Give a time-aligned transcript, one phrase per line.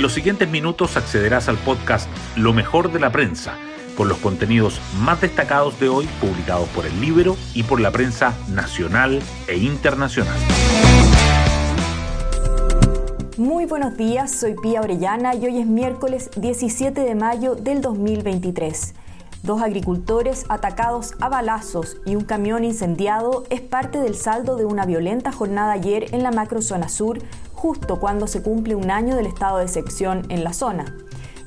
[0.00, 3.58] En los siguientes minutos accederás al podcast Lo mejor de la prensa,
[3.98, 8.34] con los contenidos más destacados de hoy publicados por el libro y por la prensa
[8.48, 10.38] nacional e internacional.
[13.36, 18.94] Muy buenos días, soy Pía Orellana y hoy es miércoles 17 de mayo del 2023.
[19.42, 24.84] Dos agricultores atacados a balazos y un camión incendiado es parte del saldo de una
[24.84, 27.20] violenta jornada ayer en la macrozona sur,
[27.54, 30.94] justo cuando se cumple un año del estado de excepción en la zona.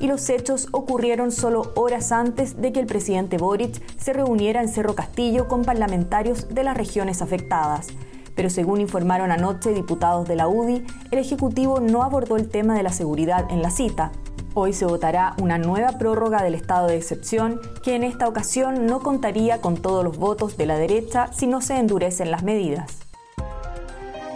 [0.00, 4.68] Y los hechos ocurrieron solo horas antes de que el presidente Boric se reuniera en
[4.68, 7.88] Cerro Castillo con parlamentarios de las regiones afectadas
[8.34, 12.82] pero según informaron anoche diputados de la UDI, el Ejecutivo no abordó el tema de
[12.82, 14.12] la seguridad en la cita.
[14.54, 19.00] Hoy se votará una nueva prórroga del estado de excepción que en esta ocasión no
[19.00, 22.98] contaría con todos los votos de la derecha si no se endurecen las medidas.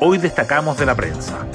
[0.01, 1.47] Hoy destacamos de la prensa.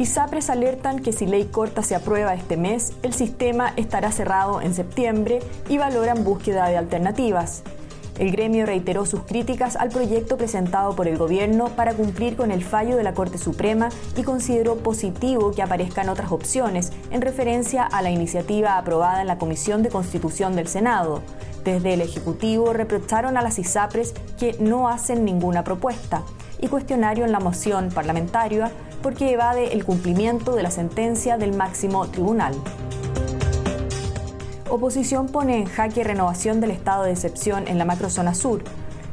[0.00, 4.74] ISAPRES alertan que si ley corta se aprueba este mes, el sistema estará cerrado en
[4.74, 7.62] septiembre y valoran búsqueda de alternativas.
[8.18, 12.62] El gremio reiteró sus críticas al proyecto presentado por el gobierno para cumplir con el
[12.62, 18.02] fallo de la Corte Suprema y consideró positivo que aparezcan otras opciones en referencia a
[18.02, 21.22] la iniciativa aprobada en la Comisión de Constitución del Senado.
[21.64, 26.22] Desde el Ejecutivo reprocharon a las ISAPRES que no hacen ninguna propuesta
[26.60, 28.70] y cuestionaron la moción parlamentaria
[29.02, 32.54] porque evade el cumplimiento de la sentencia del máximo tribunal.
[34.74, 38.64] Oposición pone en jaque renovación del estado de excepción en la macrozona sur.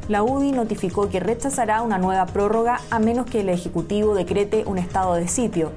[0.07, 4.79] La UDI notificó que rechazará una nueva prórroga a menos que el Ejecutivo decrete un
[4.79, 5.71] estado de sitio.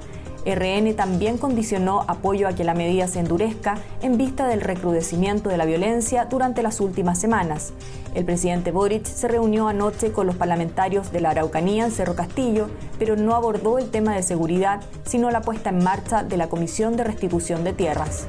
[0.46, 5.58] RN también condicionó apoyo a que la medida se endurezca en vista del recrudecimiento de
[5.58, 7.74] la violencia durante las últimas semanas.
[8.14, 12.68] El presidente Boric se reunió anoche con los parlamentarios de la Araucanía en Cerro Castillo,
[12.98, 16.96] pero no abordó el tema de seguridad, sino la puesta en marcha de la Comisión
[16.96, 18.26] de Restitución de Tierras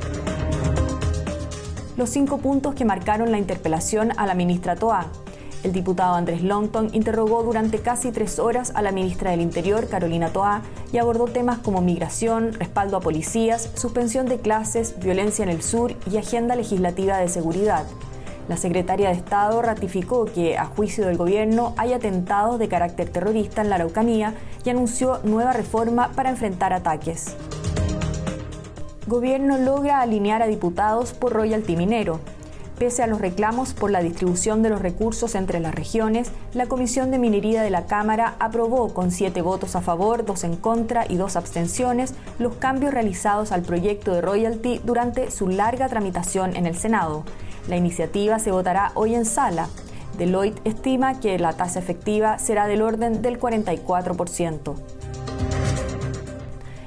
[1.98, 5.06] los cinco puntos que marcaron la interpelación a la ministra Toa.
[5.64, 10.30] El diputado Andrés Longton interrogó durante casi tres horas a la ministra del Interior, Carolina
[10.30, 10.62] Toa,
[10.92, 15.96] y abordó temas como migración, respaldo a policías, suspensión de clases, violencia en el sur
[16.12, 17.86] y agenda legislativa de seguridad.
[18.48, 23.64] La secretaria de Estado ratificó que, a juicio del gobierno, hay atentados de carácter terrorista
[23.64, 27.36] en la Araucanía y anunció nueva reforma para enfrentar ataques.
[29.08, 32.20] Gobierno logra alinear a diputados por royalty minero.
[32.80, 37.12] Pese a los reclamos por la distribución de los recursos entre las regiones, la Comisión
[37.12, 41.18] de Minería de la Cámara aprobó con siete votos a favor, dos en contra y
[41.18, 46.76] dos abstenciones los cambios realizados al proyecto de royalty durante su larga tramitación en el
[46.76, 47.26] Senado.
[47.68, 49.70] La iniciativa se votará hoy en sala.
[50.18, 54.95] Deloitte estima que la tasa efectiva será del orden del 44%.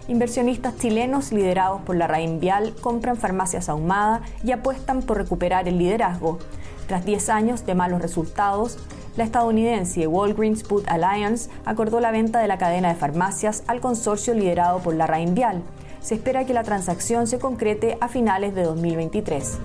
[0.08, 5.76] Inversionistas chilenos liderados por la Raín Vial compran farmacias Ahumada y apuestan por recuperar el
[5.76, 6.38] liderazgo.
[6.86, 8.78] Tras 10 años de malos resultados,
[9.18, 14.32] la estadounidense Walgreens Food Alliance acordó la venta de la cadena de farmacias al consorcio
[14.32, 15.62] liderado por la Raín Vial.
[16.00, 19.58] Se espera que la transacción se concrete a finales de 2023.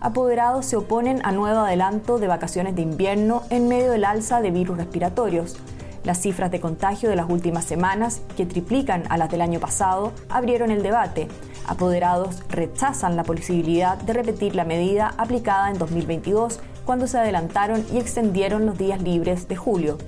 [0.00, 4.50] Apoderados se oponen a nuevo adelanto de vacaciones de invierno en medio del alza de
[4.50, 5.56] virus respiratorios.
[6.04, 10.12] Las cifras de contagio de las últimas semanas, que triplican a las del año pasado,
[10.28, 11.28] abrieron el debate.
[11.66, 17.98] Apoderados rechazan la posibilidad de repetir la medida aplicada en 2022 cuando se adelantaron y
[17.98, 19.98] extendieron los días libres de julio.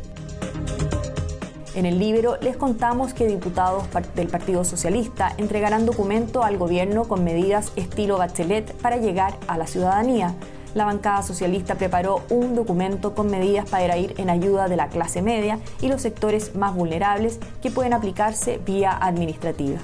[1.74, 3.84] En el libro les contamos que diputados
[4.16, 9.66] del Partido Socialista entregarán documento al gobierno con medidas estilo Bachelet para llegar a la
[9.66, 10.34] ciudadanía
[10.74, 15.22] la bancada socialista preparó un documento con medidas para ir en ayuda de la clase
[15.22, 19.78] media y los sectores más vulnerables que pueden aplicarse vía administrativa.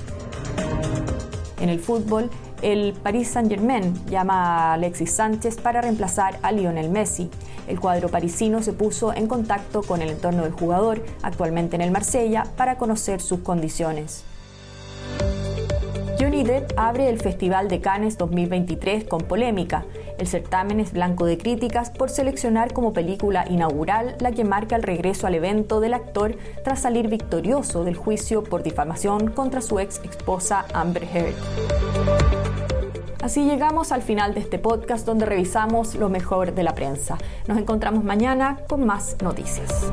[1.60, 2.30] En el fútbol,
[2.62, 7.30] el Paris Saint-Germain llama a Alexis Sánchez para reemplazar a Lionel Messi.
[7.66, 11.90] El cuadro parisino se puso en contacto con el entorno del jugador, actualmente en el
[11.90, 14.24] Marsella, para conocer sus condiciones.
[16.18, 19.84] Johnny Depp abre el Festival de Cannes 2023 con polémica.
[20.18, 24.82] El certamen es blanco de críticas por seleccionar como película inaugural la que marca el
[24.82, 30.00] regreso al evento del actor tras salir victorioso del juicio por difamación contra su ex
[30.04, 31.34] esposa Amber Heard.
[33.22, 37.18] Así llegamos al final de este podcast donde revisamos lo mejor de la prensa.
[37.48, 39.90] Nos encontramos mañana con más noticias.